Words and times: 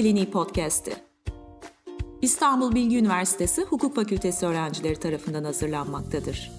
Kliniği 0.00 0.30
Podcast'i. 0.30 0.92
İstanbul 2.22 2.74
Bilgi 2.74 2.98
Üniversitesi 2.98 3.62
Hukuk 3.62 3.94
Fakültesi 3.94 4.46
öğrencileri 4.46 5.00
tarafından 5.00 5.44
hazırlanmaktadır. 5.44 6.52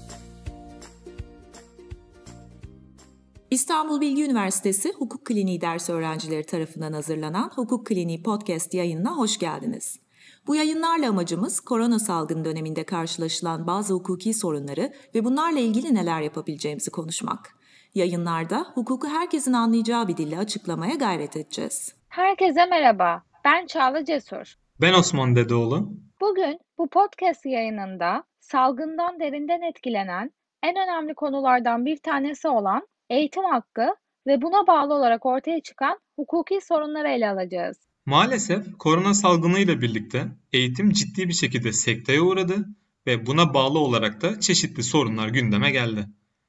İstanbul 3.51 4.01
Bilgi 4.01 4.25
Üniversitesi 4.25 4.93
Hukuk 4.93 5.25
Kliniği 5.25 5.61
ders 5.61 5.89
öğrencileri 5.89 6.45
tarafından 6.45 6.93
hazırlanan 6.93 7.51
Hukuk 7.55 7.87
Kliniği 7.87 8.23
Podcast 8.23 8.73
yayınına 8.73 9.17
hoş 9.17 9.39
geldiniz. 9.39 9.99
Bu 10.47 10.55
yayınlarla 10.55 11.09
amacımız 11.09 11.59
korona 11.59 11.99
salgını 11.99 12.45
döneminde 12.45 12.83
karşılaşılan 12.83 13.67
bazı 13.67 13.93
hukuki 13.93 14.33
sorunları 14.33 14.93
ve 15.15 15.25
bunlarla 15.25 15.59
ilgili 15.59 15.95
neler 15.95 16.21
yapabileceğimizi 16.21 16.91
konuşmak. 16.91 17.55
Yayınlarda 17.95 18.65
hukuku 18.73 19.07
herkesin 19.07 19.53
anlayacağı 19.53 20.07
bir 20.07 20.17
dille 20.17 20.37
açıklamaya 20.37 20.95
gayret 20.95 21.37
edeceğiz. 21.37 21.95
Herkese 22.09 22.65
merhaba. 22.65 23.30
Ben 23.45 23.65
Çağla 23.67 24.05
Cesur. 24.05 24.55
Ben 24.81 24.93
Osman 24.93 25.35
Dedeoğlu. 25.35 25.89
Bugün 26.21 26.59
bu 26.77 26.89
podcast 26.89 27.45
yayınında 27.45 28.23
salgından 28.39 29.19
derinden 29.19 29.61
etkilenen 29.61 30.31
en 30.63 30.75
önemli 30.75 31.13
konulardan 31.13 31.85
bir 31.85 31.97
tanesi 31.97 32.47
olan 32.47 32.87
eğitim 33.09 33.43
hakkı 33.43 33.95
ve 34.27 34.41
buna 34.41 34.67
bağlı 34.67 34.93
olarak 34.93 35.25
ortaya 35.25 35.61
çıkan 35.61 35.99
hukuki 36.15 36.59
sorunları 36.61 37.07
ele 37.09 37.29
alacağız. 37.29 37.77
Maalesef 38.05 38.77
korona 38.79 39.13
salgını 39.13 39.59
ile 39.59 39.81
birlikte 39.81 40.27
eğitim 40.53 40.91
ciddi 40.91 41.27
bir 41.27 41.33
şekilde 41.33 41.73
sekteye 41.73 42.21
uğradı 42.21 42.65
ve 43.07 43.25
buna 43.25 43.53
bağlı 43.53 43.79
olarak 43.79 44.21
da 44.21 44.39
çeşitli 44.39 44.83
sorunlar 44.83 45.27
gündeme 45.27 45.71
geldi. 45.71 46.05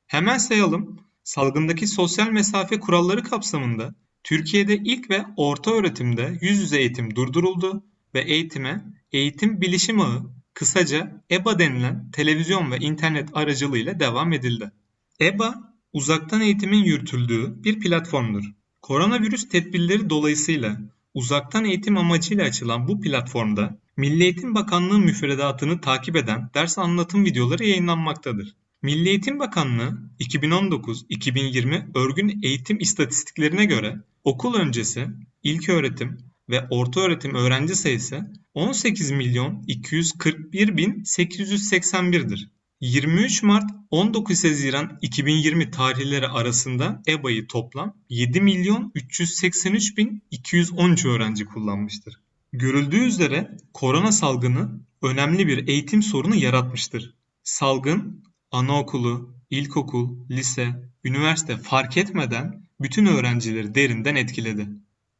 Hemen 0.06 0.38
sayalım. 0.38 1.00
Salgındaki 1.24 1.86
sosyal 1.86 2.28
mesafe 2.28 2.80
kuralları 2.80 3.22
kapsamında 3.22 3.94
Türkiye'de 4.24 4.76
ilk 4.76 5.10
ve 5.10 5.24
orta 5.36 5.70
öğretimde 5.70 6.38
yüz 6.40 6.58
yüze 6.58 6.78
eğitim 6.78 7.16
durduruldu 7.16 7.82
ve 8.14 8.20
eğitime 8.20 8.84
eğitim 9.12 9.60
bilişim 9.60 10.00
ağı 10.00 10.30
kısaca 10.54 11.22
EBA 11.30 11.58
denilen 11.58 12.10
televizyon 12.10 12.70
ve 12.70 12.78
internet 12.78 13.28
aracılığıyla 13.36 14.00
devam 14.00 14.32
edildi. 14.32 14.72
EBA 15.20 15.74
uzaktan 15.92 16.40
eğitimin 16.40 16.84
yürütüldüğü 16.84 17.64
bir 17.64 17.80
platformdur. 17.80 18.44
Koronavirüs 18.82 19.48
tedbirleri 19.48 20.10
dolayısıyla 20.10 20.80
uzaktan 21.14 21.64
eğitim 21.64 21.96
amacıyla 21.96 22.44
açılan 22.44 22.88
bu 22.88 23.00
platformda 23.00 23.78
Milli 23.96 24.22
Eğitim 24.22 24.54
Bakanlığı 24.54 24.98
müfredatını 24.98 25.80
takip 25.80 26.16
eden 26.16 26.50
ders 26.54 26.78
anlatım 26.78 27.24
videoları 27.24 27.64
yayınlanmaktadır. 27.64 28.54
Milli 28.82 29.08
Eğitim 29.08 29.38
Bakanlığı 29.38 29.98
2019-2020 30.20 31.98
örgün 31.98 32.40
eğitim 32.42 32.78
istatistiklerine 32.80 33.64
göre 33.64 33.96
okul 34.24 34.54
öncesi, 34.54 35.06
ilköğretim 35.42 36.18
ve 36.48 36.66
ortaöğretim 36.70 37.34
öğrenci 37.34 37.74
sayısı 37.74 38.32
18 38.54 39.10
milyon 39.10 39.64
241 39.66 40.76
bin 40.76 40.92
881'dir. 40.92 42.50
23 42.80 43.42
Mart 43.42 43.70
19 43.90 44.44
Haziran 44.44 44.98
2020 45.02 45.70
tarihleri 45.70 46.28
arasında 46.28 47.02
EBA'yı 47.08 47.46
toplam 47.46 47.96
7 48.08 48.40
milyon 48.40 48.92
383 48.94 49.96
bin 49.96 50.22
213 50.30 51.06
öğrenci 51.06 51.44
kullanmıştır. 51.44 52.20
Görüldüğü 52.52 53.00
üzere 53.04 53.56
korona 53.72 54.12
salgını 54.12 54.80
önemli 55.02 55.46
bir 55.46 55.68
eğitim 55.68 56.02
sorunu 56.02 56.34
yaratmıştır. 56.34 57.14
Salgın 57.42 58.24
anaokulu, 58.50 59.34
ilkokul, 59.52 60.08
lise, 60.30 60.66
üniversite 61.04 61.56
fark 61.56 61.96
etmeden 61.96 62.62
bütün 62.80 63.06
öğrencileri 63.06 63.74
derinden 63.74 64.16
etkiledi. 64.16 64.66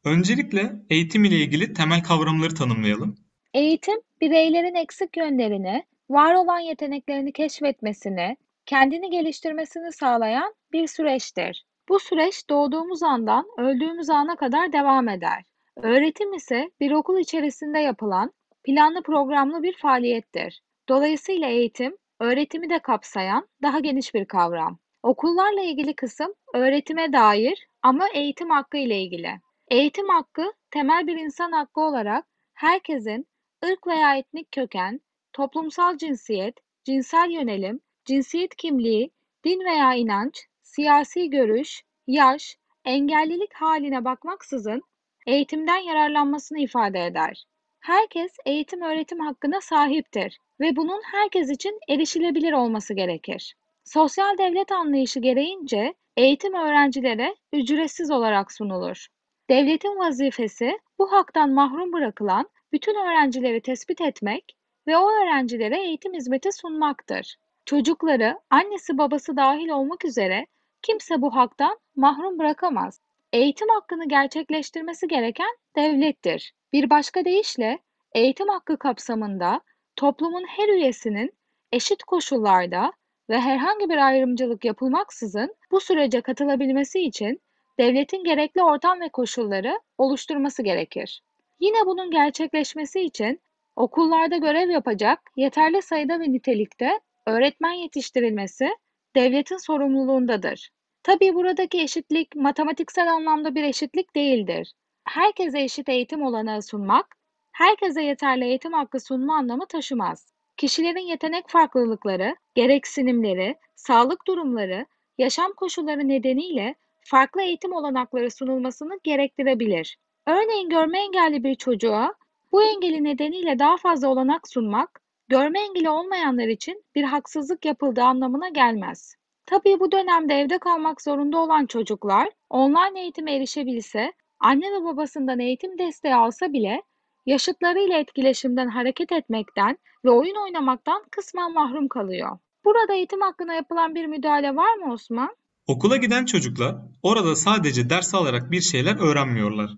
Öncelikle 0.05 0.73
eğitim 0.89 1.23
ile 1.25 1.35
ilgili 1.35 1.73
temel 1.73 2.03
kavramları 2.03 2.55
tanımlayalım. 2.55 3.15
Eğitim, 3.53 4.01
bireylerin 4.21 4.75
eksik 4.75 5.17
yönlerini, 5.17 5.83
var 6.09 6.35
olan 6.35 6.59
yeteneklerini 6.59 7.33
keşfetmesini, 7.33 8.37
kendini 8.65 9.09
geliştirmesini 9.09 9.91
sağlayan 9.91 10.53
bir 10.71 10.87
süreçtir. 10.87 11.65
Bu 11.89 11.99
süreç 11.99 12.49
doğduğumuz 12.49 13.03
andan 13.03 13.45
öldüğümüz 13.57 14.09
ana 14.09 14.35
kadar 14.35 14.73
devam 14.73 15.09
eder. 15.09 15.43
Öğretim 15.75 16.33
ise 16.33 16.71
bir 16.79 16.91
okul 16.91 17.19
içerisinde 17.19 17.79
yapılan 17.79 18.33
planlı 18.63 19.03
programlı 19.03 19.63
bir 19.63 19.77
faaliyettir. 19.77 20.61
Dolayısıyla 20.89 21.47
eğitim, 21.47 21.97
öğretimi 22.23 22.69
de 22.69 22.79
kapsayan 22.79 23.47
daha 23.61 23.79
geniş 23.79 24.13
bir 24.13 24.25
kavram. 24.25 24.79
Okullarla 25.03 25.61
ilgili 25.61 25.95
kısım 25.95 26.33
öğretime 26.53 27.13
dair 27.13 27.67
ama 27.81 28.07
eğitim 28.13 28.49
hakkı 28.49 28.77
ile 28.77 29.01
ilgili. 29.01 29.39
Eğitim 29.67 30.09
hakkı 30.09 30.53
temel 30.71 31.07
bir 31.07 31.17
insan 31.17 31.51
hakkı 31.51 31.81
olarak 31.81 32.25
herkesin 32.53 33.27
ırk 33.65 33.87
veya 33.87 34.15
etnik 34.15 34.51
köken, 34.51 35.01
toplumsal 35.33 35.97
cinsiyet, 35.97 36.55
cinsel 36.83 37.29
yönelim, 37.29 37.79
cinsiyet 38.05 38.55
kimliği, 38.55 39.11
din 39.45 39.65
veya 39.65 39.93
inanç, 39.93 40.47
siyasi 40.61 41.29
görüş, 41.29 41.83
yaş, 42.07 42.57
engellilik 42.85 43.53
haline 43.53 44.05
bakmaksızın 44.05 44.81
eğitimden 45.27 45.77
yararlanmasını 45.77 46.59
ifade 46.59 47.05
eder. 47.05 47.43
Herkes 47.83 48.37
eğitim 48.45 48.81
öğretim 48.81 49.19
hakkına 49.19 49.61
sahiptir 49.61 50.39
ve 50.59 50.75
bunun 50.75 51.01
herkes 51.11 51.49
için 51.49 51.79
erişilebilir 51.89 52.53
olması 52.53 52.93
gerekir. 52.93 53.55
Sosyal 53.83 54.37
devlet 54.37 54.71
anlayışı 54.71 55.19
gereğince 55.19 55.93
eğitim 56.17 56.53
öğrencilere 56.53 57.35
ücretsiz 57.53 58.11
olarak 58.11 58.51
sunulur. 58.51 59.07
Devletin 59.49 59.99
vazifesi 59.99 60.79
bu 60.99 61.11
haktan 61.11 61.49
mahrum 61.49 61.93
bırakılan 61.93 62.49
bütün 62.71 62.95
öğrencileri 62.95 63.61
tespit 63.61 64.01
etmek 64.01 64.57
ve 64.87 64.97
o 64.97 65.11
öğrencilere 65.11 65.81
eğitim 65.81 66.13
hizmeti 66.13 66.51
sunmaktır. 66.51 67.35
Çocukları, 67.65 68.39
annesi 68.49 68.97
babası 68.97 69.37
dahil 69.37 69.69
olmak 69.69 70.05
üzere 70.05 70.47
kimse 70.81 71.21
bu 71.21 71.35
haktan 71.35 71.79
mahrum 71.95 72.39
bırakamaz. 72.39 73.01
Eğitim 73.33 73.69
hakkını 73.69 74.07
gerçekleştirmesi 74.07 75.07
gereken 75.07 75.57
devlettir. 75.75 76.53
Bir 76.73 76.89
başka 76.89 77.25
deyişle 77.25 77.79
eğitim 78.13 78.47
hakkı 78.47 78.77
kapsamında 78.77 79.61
toplumun 79.95 80.45
her 80.47 80.69
üyesinin 80.69 81.33
eşit 81.71 82.03
koşullarda 82.03 82.93
ve 83.29 83.39
herhangi 83.39 83.89
bir 83.89 83.97
ayrımcılık 83.97 84.65
yapılmaksızın 84.65 85.55
bu 85.71 85.79
sürece 85.79 86.21
katılabilmesi 86.21 86.99
için 86.99 87.41
devletin 87.79 88.23
gerekli 88.23 88.63
ortam 88.63 89.01
ve 89.01 89.09
koşulları 89.09 89.79
oluşturması 89.97 90.63
gerekir. 90.63 91.23
Yine 91.59 91.85
bunun 91.85 92.11
gerçekleşmesi 92.11 93.01
için 93.01 93.41
okullarda 93.75 94.37
görev 94.37 94.69
yapacak 94.69 95.19
yeterli 95.35 95.81
sayıda 95.81 96.19
ve 96.19 96.31
nitelikte 96.31 96.99
öğretmen 97.25 97.73
yetiştirilmesi 97.73 98.69
devletin 99.15 99.57
sorumluluğundadır. 99.57 100.69
Tabii 101.03 101.33
buradaki 101.33 101.81
eşitlik 101.81 102.35
matematiksel 102.35 103.11
anlamda 103.11 103.55
bir 103.55 103.63
eşitlik 103.63 104.15
değildir. 104.15 104.73
Herkese 105.05 105.61
eşit 105.61 105.89
eğitim 105.89 106.23
olanağı 106.23 106.61
sunmak, 106.61 107.15
herkese 107.51 108.01
yeterli 108.01 108.45
eğitim 108.45 108.73
hakkı 108.73 108.99
sunma 108.99 109.35
anlamı 109.35 109.65
taşımaz. 109.65 110.33
Kişilerin 110.57 111.07
yetenek 111.07 111.49
farklılıkları, 111.49 112.35
gereksinimleri, 112.55 113.55
sağlık 113.75 114.27
durumları, 114.27 114.85
yaşam 115.17 115.53
koşulları 115.53 116.07
nedeniyle 116.07 116.75
farklı 117.01 117.41
eğitim 117.41 117.73
olanakları 117.73 118.31
sunulmasını 118.31 118.99
gerektirebilir. 119.03 119.97
Örneğin 120.27 120.69
görme 120.69 120.99
engelli 120.99 121.43
bir 121.43 121.55
çocuğa 121.55 122.13
bu 122.51 122.63
engeli 122.63 123.03
nedeniyle 123.03 123.59
daha 123.59 123.77
fazla 123.77 124.07
olanak 124.07 124.47
sunmak, 124.47 125.01
görme 125.27 125.59
engeli 125.59 125.89
olmayanlar 125.89 126.47
için 126.47 126.83
bir 126.95 127.03
haksızlık 127.03 127.65
yapıldığı 127.65 128.03
anlamına 128.03 128.49
gelmez. 128.49 129.15
Tabii 129.45 129.79
bu 129.79 129.91
dönemde 129.91 130.33
evde 130.33 130.57
kalmak 130.57 131.01
zorunda 131.01 131.37
olan 131.39 131.65
çocuklar 131.65 132.29
online 132.49 133.01
eğitime 133.01 133.35
erişebilse, 133.35 134.13
anne 134.43 134.65
ve 134.65 134.83
babasından 134.83 135.39
eğitim 135.39 135.77
desteği 135.77 136.15
alsa 136.15 136.53
bile 136.53 136.81
yaşıtlarıyla 137.25 137.99
etkileşimden 137.99 138.67
hareket 138.67 139.11
etmekten 139.11 139.77
ve 140.05 140.09
oyun 140.09 140.43
oynamaktan 140.43 141.03
kısmen 141.11 141.53
mahrum 141.53 141.87
kalıyor. 141.87 142.37
Burada 142.65 142.93
eğitim 142.93 143.21
hakkına 143.21 143.53
yapılan 143.53 143.95
bir 143.95 144.05
müdahale 144.05 144.55
var 144.55 144.75
mı 144.75 144.93
Osman? 144.93 145.35
Okula 145.67 145.97
giden 145.97 146.25
çocuklar 146.25 146.75
orada 147.03 147.35
sadece 147.35 147.89
ders 147.89 148.13
alarak 148.15 148.51
bir 148.51 148.61
şeyler 148.61 148.95
öğrenmiyorlar. 148.99 149.71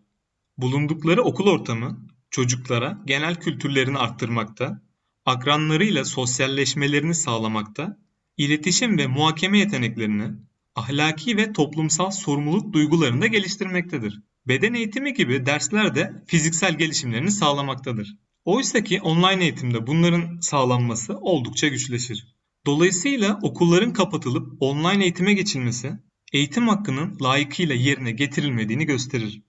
Bulundukları 0.57 1.21
okul 1.23 1.47
ortamı 1.47 1.97
çocuklara 2.29 2.97
genel 3.05 3.35
kültürlerini 3.35 3.97
arttırmakta, 3.97 4.81
akranlarıyla 5.25 6.05
sosyalleşmelerini 6.05 7.15
sağlamakta, 7.15 7.97
iletişim 8.37 8.97
ve 8.97 9.07
muhakeme 9.07 9.59
yeteneklerini, 9.59 10.31
ahlaki 10.75 11.37
ve 11.37 11.53
toplumsal 11.53 12.11
sorumluluk 12.11 12.73
duygularını 12.73 13.21
da 13.21 13.27
geliştirmektedir. 13.27 14.21
Beden 14.47 14.73
eğitimi 14.73 15.13
gibi 15.13 15.45
dersler 15.45 15.95
de 15.95 16.23
fiziksel 16.27 16.77
gelişimlerini 16.77 17.31
sağlamaktadır. 17.31 18.15
Oysa 18.45 18.83
ki 18.83 19.01
online 19.01 19.43
eğitimde 19.43 19.87
bunların 19.87 20.39
sağlanması 20.39 21.17
oldukça 21.17 21.67
güçleşir. 21.67 22.35
Dolayısıyla 22.65 23.39
okulların 23.41 23.93
kapatılıp 23.93 24.53
online 24.59 25.03
eğitime 25.03 25.33
geçilmesi 25.33 25.93
eğitim 26.33 26.67
hakkının 26.67 27.17
layıkıyla 27.21 27.75
yerine 27.75 28.11
getirilmediğini 28.11 28.85
gösterir. 28.85 29.41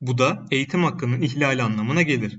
Bu 0.00 0.18
da 0.18 0.46
eğitim 0.50 0.84
hakkının 0.84 1.22
ihlali 1.22 1.62
anlamına 1.62 2.02
gelir. 2.02 2.38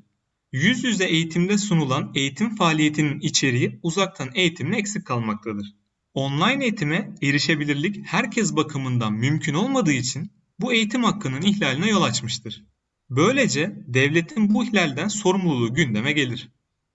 Yüz 0.51 0.83
yüze 0.83 1.05
eğitimde 1.05 1.57
sunulan 1.57 2.11
eğitim 2.15 2.55
faaliyetinin 2.55 3.19
içeriği 3.19 3.79
uzaktan 3.83 4.29
eğitimle 4.33 4.77
eksik 4.77 5.05
kalmaktadır. 5.05 5.75
Online 6.13 6.63
eğitime 6.63 7.15
erişebilirlik 7.21 8.05
herkes 8.05 8.55
bakımından 8.55 9.13
mümkün 9.13 9.53
olmadığı 9.53 9.91
için 9.93 10.31
bu 10.59 10.73
eğitim 10.73 11.03
hakkının 11.03 11.41
ihlaline 11.41 11.89
yol 11.89 12.03
açmıştır. 12.03 12.63
Böylece 13.09 13.83
devletin 13.87 14.53
bu 14.53 14.63
ihlalden 14.63 15.07
sorumluluğu 15.07 15.73
gündeme 15.73 16.11
gelir. 16.11 16.49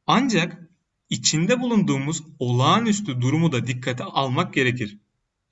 Ancak 0.07 0.71
içinde 1.11 1.61
bulunduğumuz 1.61 2.23
olağanüstü 2.39 3.21
durumu 3.21 3.53
da 3.53 3.67
dikkate 3.67 4.05
almak 4.05 4.55
gerekir. 4.55 4.99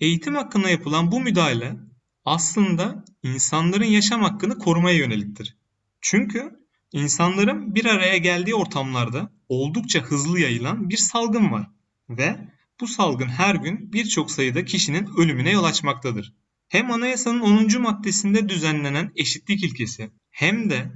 Eğitim 0.00 0.34
hakkına 0.34 0.70
yapılan 0.70 1.12
bu 1.12 1.20
müdahale 1.20 1.76
aslında 2.24 3.04
insanların 3.22 3.84
yaşam 3.84 4.22
hakkını 4.22 4.58
korumaya 4.58 4.96
yöneliktir. 4.96 5.56
Çünkü 6.00 6.60
insanların 6.92 7.74
bir 7.74 7.84
araya 7.84 8.16
geldiği 8.16 8.54
ortamlarda 8.54 9.32
oldukça 9.48 10.00
hızlı 10.00 10.40
yayılan 10.40 10.90
bir 10.90 10.96
salgın 10.96 11.52
var 11.52 11.70
ve 12.08 12.36
bu 12.80 12.86
salgın 12.86 13.28
her 13.28 13.54
gün 13.54 13.92
birçok 13.92 14.30
sayıda 14.30 14.64
kişinin 14.64 15.08
ölümüne 15.16 15.50
yol 15.50 15.64
açmaktadır. 15.64 16.34
Hem 16.68 16.90
anayasanın 16.90 17.40
10. 17.40 17.82
maddesinde 17.82 18.48
düzenlenen 18.48 19.12
eşitlik 19.16 19.64
ilkesi 19.64 20.10
hem 20.30 20.70
de 20.70 20.92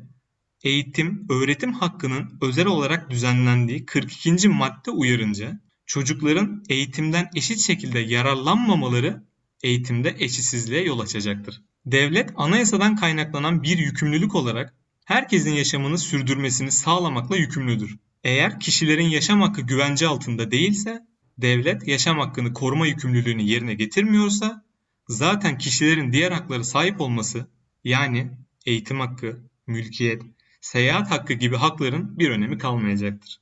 eğitim, 0.64 1.26
öğretim 1.30 1.72
hakkının 1.72 2.38
özel 2.42 2.66
olarak 2.66 3.10
düzenlendiği 3.10 3.86
42. 3.86 4.48
madde 4.48 4.90
uyarınca 4.90 5.60
çocukların 5.86 6.64
eğitimden 6.68 7.30
eşit 7.34 7.60
şekilde 7.60 7.98
yararlanmamaları 7.98 9.22
eğitimde 9.62 10.16
eşitsizliğe 10.18 10.84
yol 10.84 11.00
açacaktır. 11.00 11.62
Devlet 11.86 12.30
anayasadan 12.36 12.96
kaynaklanan 12.96 13.62
bir 13.62 13.78
yükümlülük 13.78 14.34
olarak 14.34 14.74
herkesin 15.04 15.52
yaşamını 15.52 15.98
sürdürmesini 15.98 16.72
sağlamakla 16.72 17.36
yükümlüdür. 17.36 17.96
Eğer 18.24 18.60
kişilerin 18.60 19.08
yaşam 19.08 19.40
hakkı 19.40 19.62
güvence 19.62 20.06
altında 20.06 20.50
değilse, 20.50 21.00
devlet 21.38 21.88
yaşam 21.88 22.18
hakkını 22.18 22.52
koruma 22.52 22.86
yükümlülüğünü 22.86 23.42
yerine 23.42 23.74
getirmiyorsa, 23.74 24.64
zaten 25.08 25.58
kişilerin 25.58 26.12
diğer 26.12 26.32
hakları 26.32 26.64
sahip 26.64 27.00
olması, 27.00 27.46
yani 27.84 28.30
eğitim 28.66 29.00
hakkı, 29.00 29.42
mülkiyet, 29.66 30.22
seyahat 30.60 31.10
hakkı 31.10 31.32
gibi 31.32 31.56
hakların 31.56 32.18
bir 32.18 32.30
önemi 32.30 32.58
kalmayacaktır. 32.58 33.40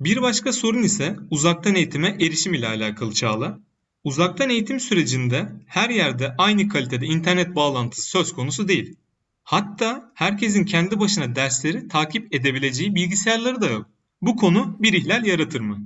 Bir 0.00 0.22
başka 0.22 0.52
sorun 0.52 0.82
ise 0.82 1.16
uzaktan 1.30 1.74
eğitime 1.74 2.08
erişim 2.08 2.54
ile 2.54 2.68
alakalı 2.68 3.14
Çağla. 3.14 3.60
Uzaktan 4.04 4.50
eğitim 4.50 4.80
sürecinde 4.80 5.52
her 5.66 5.90
yerde 5.90 6.34
aynı 6.38 6.68
kalitede 6.68 7.06
internet 7.06 7.56
bağlantısı 7.56 8.10
söz 8.10 8.32
konusu 8.32 8.68
değil. 8.68 8.96
Hatta 9.42 10.12
herkesin 10.14 10.64
kendi 10.64 11.00
başına 11.00 11.36
dersleri 11.36 11.88
takip 11.88 12.34
edebileceği 12.34 12.94
bilgisayarları 12.94 13.60
da 13.60 13.66
yok. 13.66 13.86
Bu 14.22 14.36
konu 14.36 14.76
bir 14.78 14.92
ihlal 14.92 15.26
yaratır 15.26 15.60
mı? 15.60 15.78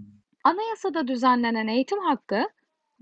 Anayasada 0.45 1.09
düzenlenen 1.09 1.67
eğitim 1.67 1.99
hakkı, 1.99 2.49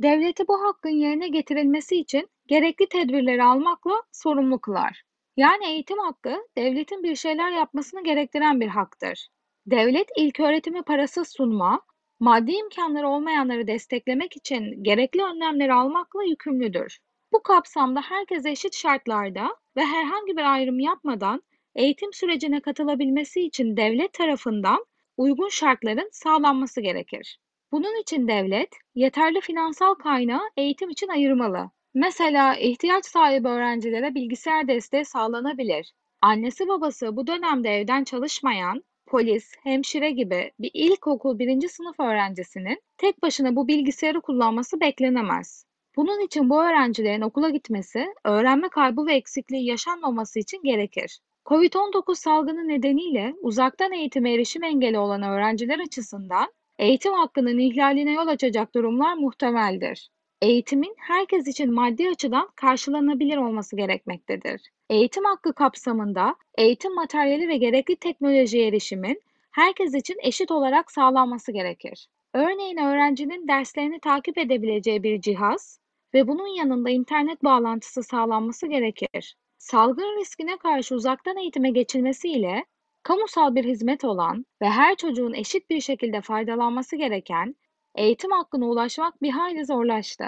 devleti 0.02 0.49
bu 0.49 0.64
hakkın 0.64 0.90
yerine 0.90 1.28
getirilmesi 1.28 1.96
için 1.96 2.28
gerekli 2.46 2.88
tedbirleri 2.88 3.44
almakla 3.44 4.02
sorumlu 4.12 4.60
kılar. 4.60 5.02
Yani 5.37 5.66
eğitim 5.66 5.99
hakkı, 5.99 6.37
devletin 6.56 7.02
bir 7.02 7.16
şeyler 7.16 7.50
yapmasını 7.50 8.04
gerektiren 8.04 8.60
bir 8.60 8.69
haktır. 8.69 9.28
Devlet 9.66 10.08
ilk 10.16 10.40
öğretimi 10.40 10.82
parasız 10.82 11.28
sunma, 11.28 11.81
maddi 12.20 12.52
imkanları 12.52 13.08
olmayanları 13.08 13.66
desteklemek 13.66 14.37
için 14.37 14.84
gerekli 14.84 15.22
önlemleri 15.22 15.72
almakla 15.72 16.25
yükümlüdür. 16.25 16.99
Bu 17.32 17.43
kapsamda 17.43 18.00
herkes 18.00 18.46
eşit 18.46 18.75
şartlarda 18.75 19.56
ve 19.76 19.84
herhangi 19.84 20.37
bir 20.37 20.52
ayrım 20.52 20.81
yapmadan 20.81 21.43
eğitim 21.75 22.12
sürecine 22.12 22.60
katılabilmesi 22.60 23.40
için 23.40 23.76
devlet 23.76 24.12
tarafından 24.12 24.87
uygun 25.16 25.49
şartların 25.49 26.08
sağlanması 26.12 26.81
gerekir. 26.81 27.38
Bunun 27.72 28.00
için 28.00 28.28
devlet 28.28 28.69
yeterli 28.94 29.40
finansal 29.40 29.94
kaynağı 29.94 30.50
eğitim 30.56 30.90
için 30.90 31.08
ayırmalı. 31.08 31.70
Mesela 31.94 32.56
ihtiyaç 32.56 33.04
sahibi 33.06 33.48
öğrencilere 33.48 34.14
bilgisayar 34.14 34.69
desteği 34.69 35.04
sağlanabilir. 35.04 35.92
Annesi 36.20 36.69
babası 36.69 37.16
bu 37.16 37.26
dönemde 37.26 37.70
evden 37.70 38.04
çalışmayan, 38.04 38.82
polis, 39.06 39.52
hemşire 39.62 40.10
gibi 40.10 40.52
bir 40.58 40.70
ilkokul 40.74 41.38
birinci 41.38 41.69
sınıf 41.69 42.00
öğrencisinin 42.00 42.82
tek 42.96 43.22
başına 43.22 43.56
bu 43.56 43.69
bilgisayarı 43.69 44.20
kullanması 44.20 44.80
beklenemez. 44.80 45.64
Bunun 45.96 46.20
için 46.26 46.50
bu 46.50 46.62
öğrencilerin 46.62 47.20
okula 47.20 47.50
gitmesi, 47.50 48.06
öğrenme 48.25 48.68
kaybı 48.68 49.06
ve 49.06 49.14
eksikliği 49.14 49.66
yaşanmaması 49.66 50.38
için 50.38 50.62
gerekir. 50.62 51.20
Covid-19 51.46 52.14
salgını 52.14 52.68
nedeniyle 52.68 53.34
uzaktan 53.40 53.92
eğitime 53.92 54.34
erişim 54.34 54.64
engeli 54.64 54.98
olan 54.98 55.22
öğrenciler 55.22 55.78
açısından 55.78 56.52
eğitim 56.82 57.12
hakkının 57.12 57.58
ihlaline 57.58 58.12
yol 58.12 58.26
açacak 58.26 58.75
durumlar 58.75 59.14
muhtemeldir. 59.14 60.11
Eğitimin 60.40 60.94
herkes 60.99 61.46
için 61.46 61.75
maddi 61.75 62.08
açıdan 62.08 62.49
karşılanabilir 62.56 63.37
olması 63.37 63.76
gerekmektedir. 63.76 64.70
Eğitim 64.90 65.25
hakkı 65.25 65.52
kapsamında 65.55 66.37
eğitim 66.58 66.94
materyali 66.94 67.49
ve 67.49 67.56
gerekli 67.56 67.96
teknolojiye 67.96 68.69
erişimin 68.69 69.23
herkes 69.50 69.94
için 69.94 70.17
eşit 70.23 70.50
olarak 70.50 70.90
sağlanması 70.93 71.52
gerekir. 71.52 72.08
Örneğin 72.34 72.76
öğrencinin 72.76 73.49
derslerini 73.49 74.00
takip 74.00 74.38
edebileceği 74.38 75.02
bir 75.02 75.20
cihaz 75.20 75.81
ve 76.14 76.28
bunun 76.28 76.56
yanında 76.56 76.90
internet 76.90 77.44
bağlantısı 77.44 78.02
sağlanması 78.02 78.67
gerekir. 78.67 79.37
Salgın 79.58 80.20
riskine 80.20 80.56
karşı 80.56 80.94
uzaktan 80.94 81.37
eğitime 81.37 81.70
geçilmesiyle 81.70 82.64
kamusal 83.02 83.54
bir 83.54 83.64
hizmet 83.64 84.04
olan 84.04 84.46
ve 84.62 84.70
her 84.70 84.96
çocuğun 84.96 85.32
eşit 85.32 85.70
bir 85.70 85.81
şekilde 85.81 86.20
faydalanması 86.20 86.96
gereken 86.96 87.56
eğitim 87.94 88.31
hakkına 88.31 88.66
ulaşmak 88.66 89.22
bir 89.22 89.31
hayli 89.31 89.64
zorlaştı. 89.64 90.26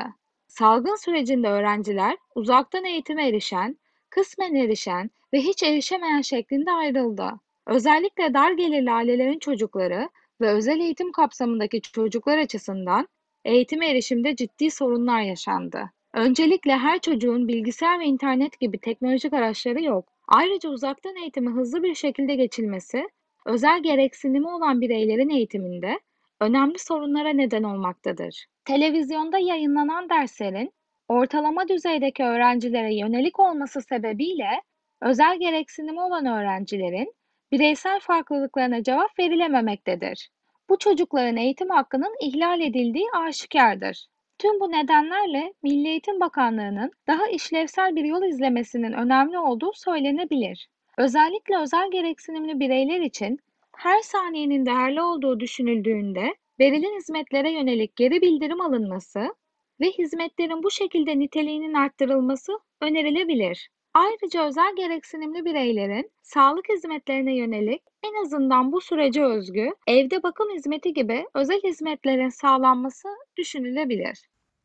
Salgın 0.48 1.04
sürecinde 1.04 1.48
öğrenciler 1.48 2.16
uzaktan 2.34 2.84
eğitime 2.84 3.28
erişen, 3.28 3.78
kısmen 4.10 4.54
erişen 4.54 5.10
ve 5.32 5.40
hiç 5.40 5.62
erişemeyen 5.62 6.20
şeklinde 6.20 6.70
ayrıldı. 6.70 7.30
Özellikle 7.66 8.34
dar 8.34 8.52
gelirli 8.52 8.90
ailelerin 8.90 9.38
çocukları 9.38 10.08
ve 10.40 10.48
özel 10.48 10.80
eğitim 10.80 11.12
kapsamındaki 11.12 11.80
çocuklar 11.82 12.38
açısından 12.38 13.08
eğitime 13.44 13.90
erişimde 13.90 14.36
ciddi 14.36 14.70
sorunlar 14.70 15.20
yaşandı. 15.20 15.90
Öncelikle 16.14 16.76
her 16.76 16.98
çocuğun 16.98 17.48
bilgisayar 17.48 18.00
ve 18.00 18.04
internet 18.04 18.60
gibi 18.60 18.78
teknolojik 18.78 19.32
araçları 19.32 19.82
yok. 19.82 20.13
Ayrıca 20.28 20.68
uzaktan 20.70 21.16
eğitime 21.16 21.50
hızlı 21.50 21.82
bir 21.82 21.94
şekilde 21.94 22.34
geçilmesi, 22.34 23.08
özel 23.46 23.82
gereksinimi 23.82 24.48
olan 24.48 24.80
bireylerin 24.80 25.28
eğitiminde 25.28 26.00
önemli 26.40 26.78
sorunlara 26.78 27.28
neden 27.28 27.62
olmaktadır. 27.62 28.46
Televizyonda 28.64 29.38
yayınlanan 29.38 30.08
derslerin 30.08 30.72
ortalama 31.08 31.68
düzeydeki 31.68 32.24
öğrencilere 32.24 32.94
yönelik 32.94 33.40
olması 33.40 33.82
sebebiyle 33.82 34.62
özel 35.02 35.40
gereksinimi 35.40 36.00
olan 36.00 36.26
öğrencilerin 36.26 37.14
bireysel 37.52 38.00
farklılıklarına 38.00 38.82
cevap 38.82 39.18
verilememektedir. 39.18 40.30
Bu 40.70 40.78
çocukların 40.78 41.36
eğitim 41.36 41.70
hakkının 41.70 42.16
ihlal 42.20 42.60
edildiği 42.60 43.06
aşikardır. 43.14 44.06
Tüm 44.38 44.60
bu 44.60 44.72
nedenlerle 44.72 45.54
Milli 45.62 45.88
Eğitim 45.88 46.20
Bakanlığı'nın 46.20 46.92
daha 47.06 47.28
işlevsel 47.28 47.96
bir 47.96 48.04
yol 48.04 48.22
izlemesinin 48.22 48.92
önemli 48.92 49.38
olduğu 49.38 49.70
söylenebilir. 49.74 50.68
Özellikle 50.98 51.58
özel 51.58 51.90
gereksinimli 51.90 52.60
bireyler 52.60 53.00
için 53.00 53.38
her 53.76 54.00
saniyenin 54.00 54.66
değerli 54.66 55.02
olduğu 55.02 55.40
düşünüldüğünde 55.40 56.34
verilen 56.60 56.96
hizmetlere 56.96 57.52
yönelik 57.52 57.96
geri 57.96 58.20
bildirim 58.22 58.60
alınması 58.60 59.34
ve 59.80 59.86
hizmetlerin 59.90 60.62
bu 60.62 60.70
şekilde 60.70 61.18
niteliğinin 61.18 61.74
arttırılması 61.74 62.52
önerilebilir. 62.80 63.68
Ayrıca 63.94 64.48
özel 64.48 64.76
gereksinimli 64.76 65.44
bireylerin 65.44 66.10
sağlık 66.22 66.68
hizmetlerine 66.68 67.36
yönelik 67.36 67.82
en 68.02 68.24
azından 68.24 68.72
bu 68.72 68.80
sürece 68.80 69.24
özgü 69.24 69.70
evde 69.86 70.22
bakım 70.22 70.46
hizmeti 70.56 70.92
gibi 70.92 71.26
özel 71.34 71.60
hizmetlerin 71.64 72.28
sağlanması 72.28 73.08
düşünülebilir. 73.36 74.18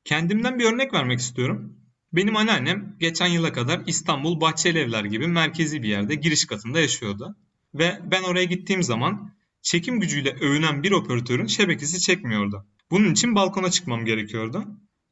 Kendimden 0.03 0.59
bir 0.59 0.65
örnek 0.65 0.93
vermek 0.93 1.19
istiyorum. 1.19 1.77
Benim 2.13 2.35
anneannem 2.35 2.95
geçen 2.99 3.27
yıla 3.27 3.53
kadar 3.53 3.81
İstanbul 3.87 4.41
Bahçeli 4.41 4.79
Evler 4.79 5.03
gibi 5.03 5.27
merkezi 5.27 5.83
bir 5.83 5.87
yerde 5.87 6.15
giriş 6.15 6.45
katında 6.45 6.79
yaşıyordu. 6.79 7.35
Ve 7.73 7.99
ben 8.11 8.23
oraya 8.23 8.45
gittiğim 8.45 8.83
zaman 8.83 9.33
çekim 9.61 9.99
gücüyle 9.99 10.29
övünen 10.41 10.83
bir 10.83 10.91
operatörün 10.91 11.45
şebekesi 11.45 11.99
çekmiyordu. 11.99 12.65
Bunun 12.91 13.11
için 13.11 13.35
balkona 13.35 13.71
çıkmam 13.71 14.05
gerekiyordu. 14.05 14.65